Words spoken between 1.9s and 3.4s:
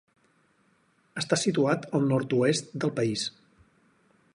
al nord-oest del país.